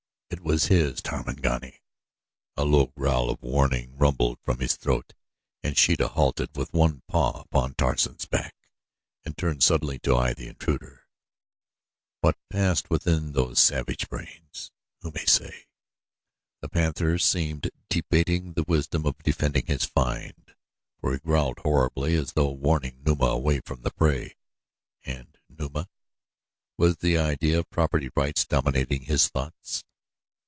It 0.31 0.45
was 0.45 0.67
his 0.67 1.01
Tarmangani. 1.01 1.81
A 2.55 2.63
low 2.65 2.87
growl 2.87 3.29
of 3.29 3.41
warning 3.43 3.95
rumbled 3.97 4.39
from 4.43 4.59
his 4.59 4.75
throat 4.77 5.13
and 5.61 5.77
Sheeta 5.77 6.07
halted 6.07 6.55
with 6.55 6.73
one 6.73 7.03
paw 7.07 7.41
upon 7.41 7.73
Tarzan's 7.75 8.25
back 8.25 8.55
and 9.25 9.37
turned 9.37 9.61
suddenly 9.61 9.99
to 9.99 10.15
eye 10.15 10.33
the 10.33 10.47
intruder. 10.47 11.05
What 12.21 12.37
passed 12.49 12.89
within 12.89 13.33
those 13.33 13.59
savage 13.59 14.07
brains? 14.09 14.71
Who 15.01 15.11
may 15.11 15.25
say? 15.25 15.67
The 16.61 16.69
panther 16.69 17.19
seemed 17.19 17.69
debating 17.89 18.53
the 18.53 18.63
wisdom 18.67 19.05
of 19.05 19.21
defending 19.23 19.65
his 19.67 19.83
find, 19.85 20.55
for 21.01 21.11
he 21.13 21.19
growled 21.19 21.59
horribly 21.59 22.15
as 22.15 22.33
though 22.33 22.51
warning 22.51 23.03
Numa 23.03 23.25
away 23.27 23.59
from 23.59 23.81
the 23.83 23.91
prey. 23.91 24.37
And 25.03 25.37
Numa? 25.49 25.87
Was 26.77 26.97
the 26.97 27.17
idea 27.17 27.59
of 27.59 27.69
property 27.69 28.09
rights 28.15 28.45
dominating 28.45 29.03
his 29.03 29.27
thoughts? 29.27 29.83